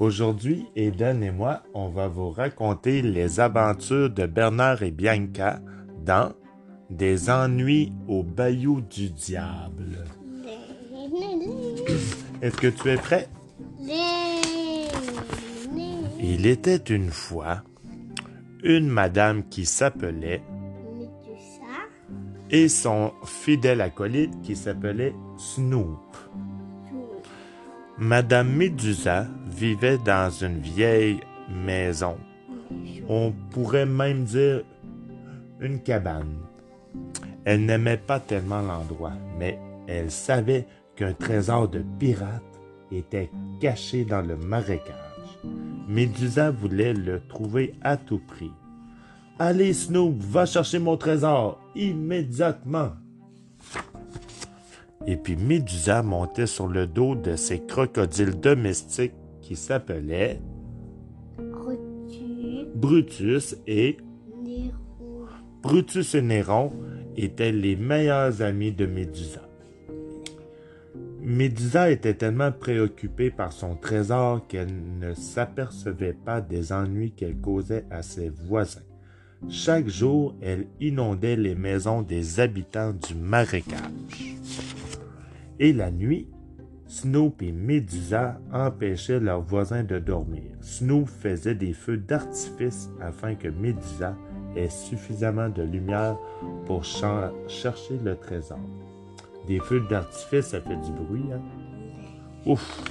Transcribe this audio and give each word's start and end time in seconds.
Aujourd'hui, 0.00 0.64
Eden 0.76 1.22
et 1.22 1.30
moi, 1.30 1.62
on 1.74 1.90
va 1.90 2.08
vous 2.08 2.30
raconter 2.30 3.02
les 3.02 3.38
aventures 3.38 4.08
de 4.08 4.24
Bernard 4.24 4.82
et 4.82 4.90
Bianca 4.90 5.60
dans 6.02 6.32
Des 6.88 7.28
ennuis 7.28 7.92
au 8.08 8.22
bayou 8.22 8.80
du 8.80 9.10
diable. 9.10 10.04
Est-ce 12.40 12.56
que 12.56 12.68
tu 12.68 12.88
es 12.88 12.96
prêt? 12.96 13.28
Il 16.18 16.46
était 16.46 16.76
une 16.76 17.10
fois 17.10 17.62
une 18.62 18.88
madame 18.88 19.46
qui 19.50 19.66
s'appelait 19.66 20.42
et 22.48 22.68
son 22.68 23.12
fidèle 23.24 23.82
acolyte 23.82 24.40
qui 24.40 24.56
s'appelait 24.56 25.14
Snoop. 25.36 26.16
Madame 27.98 28.48
Médusa 28.48 29.26
vivait 29.60 29.98
dans 29.98 30.30
une 30.30 30.58
vieille 30.58 31.20
maison. 31.50 32.16
On 33.10 33.30
pourrait 33.50 33.84
même 33.84 34.24
dire 34.24 34.62
une 35.60 35.82
cabane. 35.82 36.38
Elle 37.44 37.66
n'aimait 37.66 37.98
pas 37.98 38.20
tellement 38.20 38.62
l'endroit, 38.62 39.12
mais 39.38 39.58
elle 39.86 40.10
savait 40.10 40.66
qu'un 40.96 41.12
trésor 41.12 41.68
de 41.68 41.84
pirate 41.98 42.42
était 42.90 43.30
caché 43.60 44.06
dans 44.06 44.22
le 44.22 44.36
marécage. 44.36 44.94
Médusa 45.86 46.50
voulait 46.50 46.94
le 46.94 47.20
trouver 47.28 47.74
à 47.82 47.98
tout 47.98 48.22
prix. 48.26 48.52
Allez, 49.38 49.74
Snoop, 49.74 50.16
va 50.20 50.46
chercher 50.46 50.78
mon 50.78 50.96
trésor 50.96 51.60
immédiatement. 51.74 52.92
Et 55.06 55.16
puis 55.16 55.36
Médusa 55.36 56.02
montait 56.02 56.46
sur 56.46 56.66
le 56.66 56.86
dos 56.86 57.14
de 57.14 57.36
ses 57.36 57.60
crocodiles 57.60 58.38
domestiques 58.40 59.12
qui 59.50 59.56
s'appelaient 59.56 60.40
Brutus 62.76 63.56
et 63.66 63.96
Brutus 65.60 66.14
et 66.14 66.22
Néron 66.22 66.70
étaient 67.16 67.50
les 67.50 67.74
meilleurs 67.74 68.42
amis 68.42 68.70
de 68.70 68.86
Médusa. 68.86 69.42
Médusa 71.20 71.90
était 71.90 72.14
tellement 72.14 72.52
préoccupée 72.52 73.32
par 73.32 73.52
son 73.52 73.74
trésor 73.74 74.46
qu'elle 74.46 74.72
ne 75.00 75.14
s'apercevait 75.14 76.12
pas 76.24 76.40
des 76.40 76.72
ennuis 76.72 77.10
qu'elle 77.10 77.36
causait 77.36 77.86
à 77.90 78.02
ses 78.02 78.28
voisins. 78.28 78.86
Chaque 79.48 79.88
jour, 79.88 80.36
elle 80.40 80.68
inondait 80.78 81.34
les 81.34 81.56
maisons 81.56 82.02
des 82.02 82.38
habitants 82.38 82.92
du 82.92 83.16
marécage. 83.16 84.36
Et 85.58 85.72
la 85.72 85.90
nuit, 85.90 86.28
Snoop 86.90 87.40
et 87.40 87.52
Médusa 87.52 88.40
empêchaient 88.52 89.20
leurs 89.20 89.42
voisins 89.42 89.84
de 89.84 90.00
dormir. 90.00 90.42
Snoop 90.60 91.08
faisait 91.08 91.54
des 91.54 91.72
feux 91.72 91.96
d'artifice 91.96 92.90
afin 93.00 93.36
que 93.36 93.46
Médusa 93.46 94.16
ait 94.56 94.68
suffisamment 94.68 95.48
de 95.50 95.62
lumière 95.62 96.16
pour 96.66 96.84
chercher 96.84 97.96
le 98.04 98.16
trésor. 98.16 98.58
Des 99.46 99.60
feux 99.60 99.84
d'artifice, 99.88 100.46
ça 100.46 100.60
fait 100.60 100.78
du 100.78 100.90
bruit, 100.90 101.32
hein? 101.32 101.40
Ouf! 102.44 102.82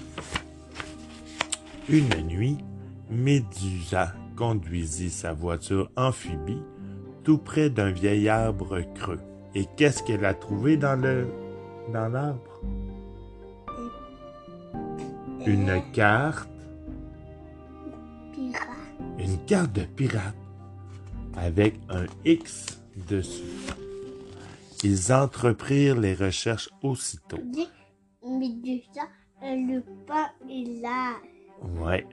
Une 1.90 2.26
nuit, 2.26 2.58
Médusa 3.10 4.14
conduisit 4.38 5.10
sa 5.10 5.34
voiture 5.34 5.92
amphibie 5.98 6.64
tout 7.26 7.38
près 7.38 7.70
d'un 7.70 7.92
vieil 7.92 8.30
arbre 8.30 8.80
creux. 8.96 9.20
Et 9.56 9.66
qu'est-ce 9.76 10.04
qu'elle 10.04 10.24
a 10.24 10.34
trouvé 10.34 10.78
dans 10.78 10.96
le 10.96 11.28
dans 11.92 12.08
l'arbre? 12.08 12.62
Une 15.46 15.82
carte. 15.94 16.50
Une 19.18 19.38
carte 19.46 19.74
de 19.74 19.84
pirate 19.84 20.36
avec 21.36 21.80
un 21.90 22.06
X 22.26 22.82
dessus. 23.08 23.44
Ils 24.84 25.12
entreprirent 25.12 26.00
les 26.00 26.14
recherches 26.14 26.70
aussitôt. 26.84 27.38
le 29.42 29.82
pas 30.06 30.32
est 30.50 30.82
là. 30.82 31.16
Ouais. 31.82 32.06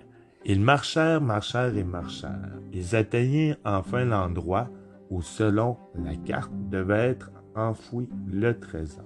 Ils 0.45 0.61
marchèrent, 0.61 1.21
marchèrent 1.21 1.77
et 1.77 1.85
marchèrent. 1.85 2.61
Ils 2.73 2.95
atteignirent 2.95 3.57
enfin 3.65 4.05
l'endroit 4.05 4.69
où, 5.11 5.23
selon 5.23 5.77
la 5.95 6.15
carte, 6.17 6.53
devait 6.71 7.11
être 7.11 7.31
enfoui 7.55 8.09
le 8.31 8.59
trésor. 8.59 9.05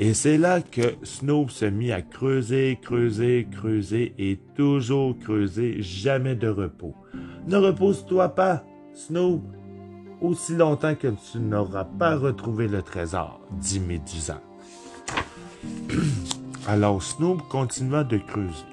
Et 0.00 0.14
c'est 0.14 0.38
là 0.38 0.60
que 0.60 0.94
Snoop 1.02 1.50
se 1.50 1.64
mit 1.64 1.90
à 1.90 2.02
creuser, 2.02 2.78
creuser, 2.80 3.48
creuser 3.50 4.14
et 4.16 4.38
toujours 4.54 5.18
creuser, 5.18 5.82
jamais 5.82 6.36
de 6.36 6.46
repos. 6.46 6.94
Ne 7.48 7.56
repose-toi 7.56 8.28
pas, 8.28 8.64
Snoop, 8.94 9.42
aussi 10.20 10.54
longtemps 10.54 10.94
que 10.94 11.08
tu 11.08 11.40
n'auras 11.40 11.84
pas 11.84 12.16
retrouvé 12.16 12.68
le 12.68 12.82
trésor, 12.82 13.40
dit 13.50 13.80
Médusa. 13.80 14.40
Alors 16.68 17.02
Snoop 17.02 17.42
continua 17.48 18.04
de 18.04 18.18
creuser. 18.18 18.66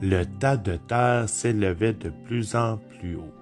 Le 0.00 0.22
tas 0.38 0.56
de 0.56 0.76
terre 0.76 1.28
s'élevait 1.28 1.94
de 1.94 2.12
plus 2.26 2.54
en 2.54 2.76
plus 2.76 3.16
haut. 3.16 3.34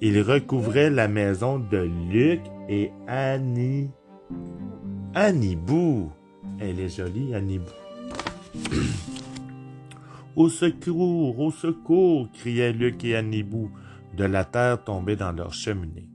Il 0.00 0.20
recouvrait 0.22 0.90
la 0.90 1.08
maison 1.08 1.58
de 1.58 1.78
Luc 2.10 2.42
et 2.68 2.92
Annie. 3.08 3.90
Annibou. 5.14 6.12
Elle 6.60 6.78
est 6.78 6.88
jolie, 6.88 7.34
Annibou. 7.34 7.72
au 10.36 10.48
secours, 10.48 11.40
au 11.40 11.50
secours, 11.50 12.28
criaient 12.32 12.72
Luc 12.72 13.04
et 13.04 13.16
Annibou, 13.16 13.70
de 14.16 14.24
la 14.24 14.44
terre 14.44 14.84
tombée 14.84 15.16
dans 15.16 15.32
leur 15.32 15.52
cheminée. 15.52 16.08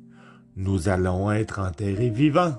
Nous 0.55 0.87
allons 0.87 1.29
être 1.29 1.59
enterrés 1.59 2.09
vivants. 2.09 2.55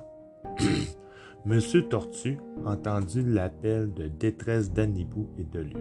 Monsieur 1.47 1.83
Tortue 1.89 2.39
entendit 2.67 3.23
l'appel 3.25 3.95
de 3.95 4.09
détresse 4.09 4.71
d'Annibou 4.71 5.31
et 5.39 5.45
de 5.45 5.61
Luc. 5.61 5.77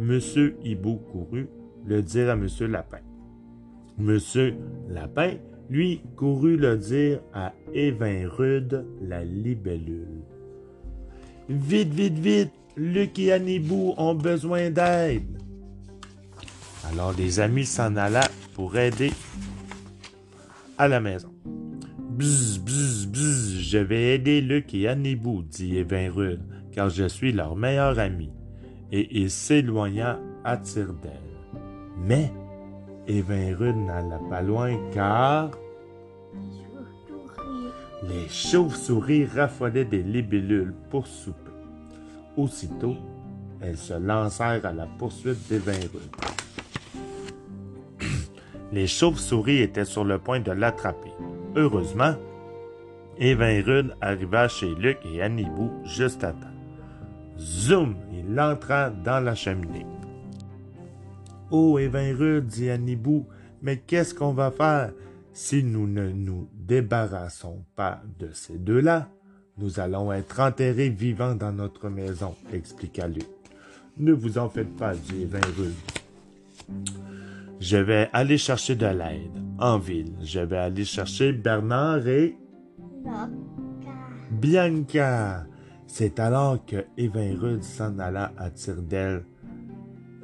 Monsieur 0.00 0.56
Hibou 0.64 0.96
courut 0.96 1.48
le 1.84 2.02
dire 2.02 2.30
à 2.30 2.36
Monsieur 2.36 2.66
Lapin. 2.66 3.00
Monsieur 3.96 4.56
Lapin 4.88 5.34
lui 5.70 6.00
courut 6.16 6.56
le 6.56 6.76
dire 6.76 7.20
à 7.34 7.52
Rude, 7.74 8.86
la 9.02 9.24
libellule. 9.24 10.22
Vite, 11.48 11.92
vite, 11.92 12.18
vite, 12.18 12.52
Luc 12.76 13.18
et 13.18 13.32
Annibou 13.32 13.94
ont 13.96 14.14
besoin 14.14 14.70
d'aide. 14.70 15.42
Alors 16.90 17.12
les 17.12 17.40
amis 17.40 17.66
s'en 17.66 17.96
alla 17.96 18.22
pour 18.54 18.76
aider 18.76 19.10
à 20.78 20.88
la 20.88 21.00
maison. 21.00 21.32
Bzz, 21.98 22.58
bzz, 22.58 23.06
bzz, 23.06 23.60
je 23.60 23.78
vais 23.78 24.14
aider 24.14 24.40
Luc 24.40 24.74
et 24.74 24.88
Annibou, 24.88 25.42
dit 25.42 25.82
Rude, 25.82 26.42
car 26.72 26.88
je 26.88 27.08
suis 27.08 27.32
leur 27.32 27.56
meilleur 27.56 27.98
ami. 27.98 28.30
Et 28.90 29.08
il 29.20 29.30
s'éloigna 29.30 30.18
à 30.44 30.56
tire 30.56 30.94
d'aile. 30.94 31.12
Mais 31.98 32.32
Rude 33.08 33.76
n'alla 33.76 34.20
pas 34.28 34.42
loin 34.42 34.76
car 34.92 35.50
les 38.02 38.28
chauves-souris 38.28 39.26
raffolaient 39.26 39.84
des 39.84 40.02
libellules 40.02 40.74
pour 40.90 41.06
souper. 41.06 41.50
Aussitôt, 42.36 42.96
elles 43.60 43.76
se 43.76 43.94
lancèrent 43.94 44.64
à 44.64 44.72
la 44.72 44.86
poursuite 44.86 45.48
d'Evinrude. 45.48 45.90
Les 48.72 48.86
chauves-souris 48.86 49.62
étaient 49.62 49.84
sur 49.84 50.04
le 50.04 50.18
point 50.18 50.38
de 50.38 50.52
l'attraper. 50.52 51.10
Heureusement, 51.56 52.14
Evinrude 53.18 53.96
arriva 54.00 54.46
chez 54.46 54.72
Luc 54.76 54.98
et 55.12 55.22
Annibou 55.22 55.72
juste 55.84 56.22
à 56.22 56.32
temps. 56.32 56.46
Zoom! 57.38 57.96
Il 58.12 58.38
entra 58.38 58.90
dans 58.90 59.20
la 59.20 59.34
cheminée. 59.34 59.86
Oh, 61.50 61.78
Evinrude, 61.78 62.46
dit 62.46 62.68
Annibou, 62.68 63.26
mais 63.62 63.78
qu'est-ce 63.78 64.14
qu'on 64.14 64.32
va 64.32 64.50
faire? 64.50 64.92
Si 65.32 65.62
nous 65.62 65.86
ne 65.86 66.10
nous 66.10 66.48
débarrassons 66.52 67.64
pas 67.74 68.02
de 68.18 68.30
ces 68.32 68.58
deux-là, 68.58 69.08
nous 69.56 69.80
allons 69.80 70.12
être 70.12 70.40
enterrés 70.40 70.90
vivants 70.90 71.34
dans 71.34 71.52
notre 71.52 71.88
maison, 71.88 72.34
expliqua 72.52 73.08
Luc. 73.08 73.26
Ne 73.96 74.12
vous 74.12 74.38
en 74.38 74.48
faites 74.48 74.76
pas, 74.76 74.94
dit 74.94 75.22
Evinrude. 75.22 75.74
Je 77.60 77.76
vais 77.78 78.08
aller 78.12 78.38
chercher 78.38 78.76
de 78.76 78.86
l'aide 78.86 79.42
en 79.58 79.78
ville. 79.78 80.12
Je 80.22 80.40
vais 80.40 80.58
aller 80.58 80.84
chercher 80.84 81.32
Bernard 81.32 82.06
et 82.06 82.36
Bianca. 84.30 85.46
C'est 85.86 86.20
alors 86.20 86.64
que 86.64 86.84
Evinrude 86.96 87.62
s'en 87.64 87.98
alla 87.98 88.32
à 88.36 88.50
tire 88.50 88.82
d'aile 88.82 89.24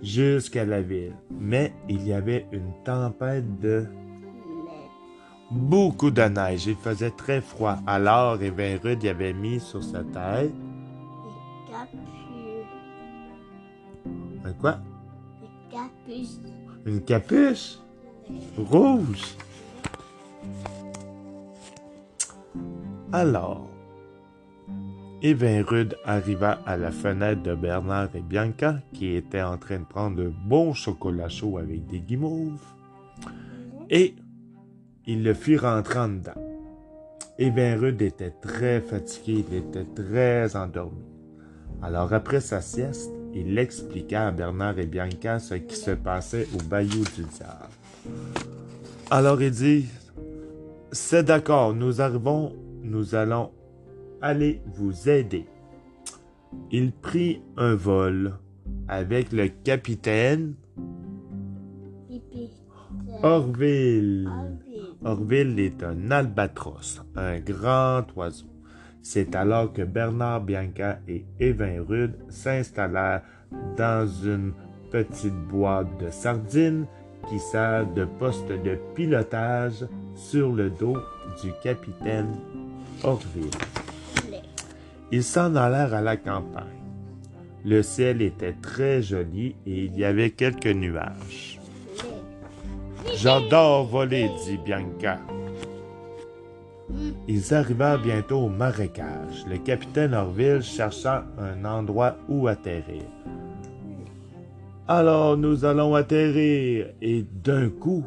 jusqu'à 0.02 0.64
la 0.64 0.82
ville. 0.82 1.14
Mais 1.30 1.72
il 1.88 2.06
y 2.06 2.12
avait 2.12 2.46
une 2.52 2.72
tempête 2.84 3.60
de 3.60 3.86
beaucoup 5.50 6.10
de 6.10 6.22
neige. 6.22 6.66
Il 6.66 6.76
faisait 6.76 7.10
très 7.10 7.40
froid. 7.40 7.78
Alors 7.86 8.42
Evinrude 8.42 9.02
y 9.02 9.08
avait 9.08 9.32
mis 9.32 9.60
sur 9.60 9.82
sa 9.82 10.02
tête 10.04 10.52
Un 14.44 14.52
quoi? 14.52 14.78
Le 15.40 15.70
capuche. 15.70 16.28
Une 16.84 17.00
capuche? 17.00 17.78
Rouge. 18.58 19.36
Alors, 23.12 23.68
Evinrude 25.24 25.96
arriva 26.04 26.58
à 26.66 26.76
la 26.76 26.90
fenêtre 26.90 27.42
de 27.42 27.54
Bernard 27.54 28.10
et 28.14 28.20
Bianca, 28.20 28.80
qui 28.92 29.16
étaient 29.16 29.40
en 29.40 29.56
train 29.56 29.78
de 29.78 29.84
prendre 29.84 30.20
un 30.20 30.32
bon 30.46 30.74
chocolat 30.74 31.30
chaud 31.30 31.56
avec 31.56 31.86
des 31.86 32.00
guimauves, 32.00 32.60
et 33.88 34.14
il 35.06 35.24
le 35.24 35.32
fit 35.32 35.56
rentrer 35.56 35.98
en 35.98 36.08
dedans. 36.08 36.34
Evinrude 37.38 38.02
était 38.02 38.34
très 38.42 38.82
fatigué, 38.82 39.46
il 39.50 39.56
était 39.56 39.86
très 39.94 40.54
endormi. 40.56 41.06
Alors 41.82 42.12
après 42.12 42.40
sa 42.40 42.60
sieste, 42.60 43.10
il 43.34 43.58
expliqua 43.58 44.26
à 44.26 44.30
Bernard 44.30 44.78
et 44.78 44.84
Bianca 44.86 45.38
ce 45.38 45.54
qui 45.54 45.74
se 45.74 45.92
passait 45.92 46.46
au 46.54 46.62
bayou 46.64 47.02
du 47.16 47.22
diable. 47.22 47.72
Alors 49.10 49.40
il 49.40 49.52
dit, 49.52 49.86
c'est 50.92 51.24
d'accord, 51.24 51.72
nous 51.72 52.02
arrivons 52.02 52.52
nous 52.84 53.14
allons 53.14 53.50
aller 54.24 54.62
vous 54.74 55.10
aider. 55.10 55.46
Il 56.70 56.92
prit 56.92 57.42
un 57.58 57.74
vol 57.74 58.38
avec 58.88 59.32
le 59.32 59.48
capitaine. 59.48 60.54
Orville. 63.22 64.30
Orville. 65.04 65.60
Est 65.60 65.82
un 65.82 66.10
albatros, 66.10 67.02
un 67.14 67.38
grand 67.38 68.06
oiseau. 68.16 68.46
C'est 69.02 69.34
alors 69.34 69.72
que 69.74 69.82
Bernard 69.82 70.40
Bianca 70.40 71.00
et 71.06 71.26
Evinrude 71.38 72.16
s'installèrent 72.30 73.22
dans 73.76 74.06
une 74.06 74.54
petite 74.90 75.38
boîte 75.50 76.00
de 76.00 76.08
sardines 76.08 76.86
qui 77.28 77.38
sert 77.38 77.86
de 77.92 78.06
poste 78.06 78.48
de 78.48 78.78
pilotage 78.94 79.86
sur 80.14 80.50
le 80.50 80.70
dos 80.70 80.96
du 81.42 81.52
capitaine 81.62 82.32
Orville. 83.02 83.50
Ils 85.16 85.22
s'en 85.22 85.54
allèrent 85.54 85.94
à 85.94 86.00
la 86.00 86.16
campagne. 86.16 86.90
Le 87.64 87.84
ciel 87.84 88.20
était 88.20 88.56
très 88.60 89.00
joli 89.00 89.54
et 89.64 89.84
il 89.84 89.96
y 89.96 90.04
avait 90.04 90.30
quelques 90.30 90.66
nuages. 90.66 91.60
J'adore 93.14 93.86
voler, 93.86 94.28
dit 94.44 94.58
Bianca. 94.58 95.20
Ils 97.28 97.54
arrivèrent 97.54 98.02
bientôt 98.02 98.40
au 98.40 98.48
marécage. 98.48 99.46
Le 99.48 99.58
capitaine 99.58 100.14
Orville 100.14 100.62
chercha 100.62 101.24
un 101.38 101.64
endroit 101.64 102.16
où 102.28 102.48
atterrir. 102.48 103.04
Alors 104.88 105.36
nous 105.36 105.64
allons 105.64 105.94
atterrir. 105.94 106.88
Et 107.00 107.22
d'un 107.22 107.70
coup, 107.70 108.04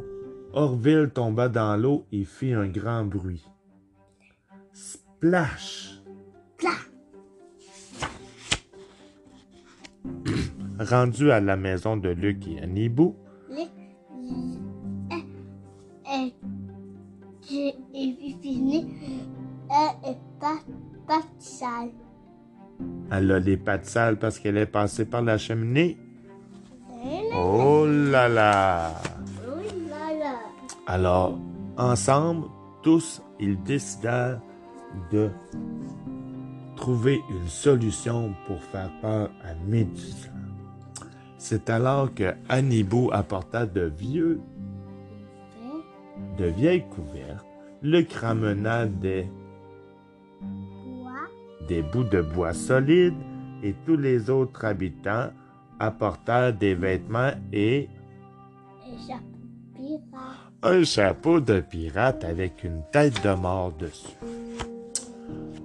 Orville 0.51 1.09
tomba 1.13 1.48
dans 1.48 1.77
l'eau 1.77 2.06
et 2.12 2.25
fit 2.25 2.51
un 2.51 2.68
grand 2.68 3.06
bruit. 3.06 3.45
Splash! 4.74 5.97
Rendu 10.80 11.32
à 11.32 11.40
la 11.40 11.56
maison 11.58 11.98
de 11.98 12.10
Luc 12.10 12.48
et 12.48 12.62
Anibou, 12.62 13.16
Lait. 13.50 13.68
Eh, 15.12 16.34
eh, 16.34 16.34
J'ai 17.50 17.74
fini. 18.42 18.94
Elle 19.70 20.12
est 20.12 20.18
pas, 20.40 20.60
pas 21.08 21.22
sale. 21.40 21.90
elle 23.12 23.32
a 23.32 23.40
les 23.40 23.58
pattes 23.58 23.86
sales 23.86 24.18
parce 24.18 24.40
qu'elle 24.40 24.58
est 24.58 24.66
passée 24.68 25.06
par 25.06 25.22
la 25.24 25.38
cheminée. 25.38 25.98
Oh 27.36 27.86
là 27.88 28.28
là! 28.30 28.94
Oh 29.46 29.60
là 29.90 30.18
là. 30.20 30.36
Alors, 30.88 31.38
ensemble, 31.78 32.48
tous, 32.84 33.22
ils 33.40 33.62
décidèrent 33.64 34.40
de 35.12 35.30
trouver 36.76 37.20
une 37.30 37.48
solution 37.48 38.34
pour 38.46 38.62
faire 38.64 38.92
peur 39.02 39.30
à 39.44 39.54
Médusa. 39.68 40.30
C'est 41.38 41.69
alors 41.69 42.13
que 42.13 42.34
Annibou 42.50 43.10
apporta 43.12 43.66
de 43.66 43.81
vieux, 43.81 44.42
de 46.38 46.45
vieilles 46.45 46.86
couvertes, 46.89 47.45
Luc 47.84 48.12
ramena 48.13 48.88
des, 48.88 49.28
des 51.68 51.84
bouts 51.84 52.04
de 52.04 52.22
bois 52.22 52.54
solides 52.54 53.13
et 53.62 53.75
tous 53.86 53.98
les 53.98 54.30
autres 54.31 54.66
habitants 54.66 55.30
apportèrent 55.80 56.54
des 56.54 56.74
vêtements 56.74 57.34
et 57.54 57.88
un 60.63 60.83
chapeau 60.83 61.40
de 61.40 61.60
pirate 61.60 62.24
avec 62.24 62.63
une 62.63 62.81
tête 62.92 63.24
de 63.24 63.33
mort 63.36 63.72
dessus. 63.74 64.18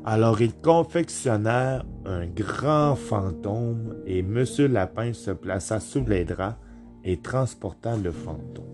Alors 0.04 0.40
ils 0.42 0.54
confectionnèrent 0.54 1.84
un 2.04 2.26
grand 2.26 2.96
fantôme 2.96 3.96
et 4.06 4.20
M. 4.20 4.44
Lapin 4.70 5.12
se 5.12 5.31
plaça 5.31 5.81
sous 5.81 6.04
les 6.04 6.25
draps 6.25 6.56
et 7.04 7.19
transporta 7.19 7.96
le 7.96 8.12
fantôme. 8.12 8.64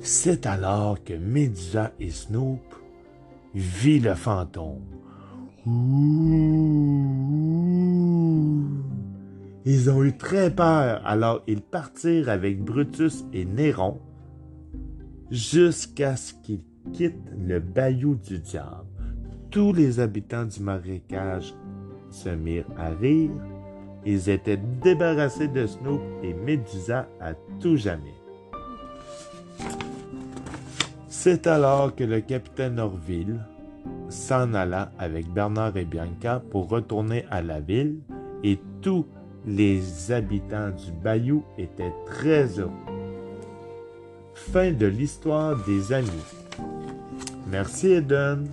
C'est 0.00 0.46
alors 0.46 1.02
que 1.04 1.14
Médusa 1.14 1.92
et 2.00 2.10
Snoop 2.10 2.60
vit 3.54 4.00
le 4.00 4.14
fantôme. 4.14 4.82
Ils 9.64 9.90
ont 9.90 10.02
eu 10.02 10.16
très 10.16 10.50
peur, 10.50 11.00
alors 11.06 11.42
ils 11.46 11.62
partirent 11.62 12.28
avec 12.28 12.64
Brutus 12.64 13.24
et 13.32 13.44
Néron 13.44 14.00
jusqu'à 15.30 16.16
ce 16.16 16.34
qu'ils 16.42 16.64
quittent 16.92 17.30
le 17.38 17.60
bayou 17.60 18.16
du 18.16 18.40
diable. 18.40 18.91
Tous 19.52 19.74
les 19.74 20.00
habitants 20.00 20.46
du 20.46 20.60
marécage 20.60 21.54
se 22.10 22.30
mirent 22.30 22.64
à 22.78 22.88
rire. 22.88 23.30
Ils 24.06 24.30
étaient 24.30 24.58
débarrassés 24.82 25.46
de 25.46 25.66
Snoop 25.66 26.00
et 26.22 26.32
Médusa 26.32 27.06
à 27.20 27.34
tout 27.60 27.76
jamais. 27.76 28.14
C'est 31.06 31.46
alors 31.46 31.94
que 31.94 32.02
le 32.02 32.22
capitaine 32.22 32.78
Orville 32.78 33.40
s'en 34.08 34.54
alla 34.54 34.90
avec 34.98 35.30
Bernard 35.30 35.76
et 35.76 35.84
Bianca 35.84 36.42
pour 36.50 36.70
retourner 36.70 37.26
à 37.30 37.42
la 37.42 37.60
ville 37.60 37.98
et 38.42 38.58
tous 38.80 39.06
les 39.46 40.10
habitants 40.10 40.70
du 40.70 40.92
bayou 41.04 41.44
étaient 41.58 41.92
très 42.06 42.58
heureux. 42.58 42.72
Fin 44.32 44.72
de 44.72 44.86
l'histoire 44.86 45.62
des 45.66 45.92
amis. 45.92 46.08
Merci 47.50 47.92
Eden. 47.92 48.48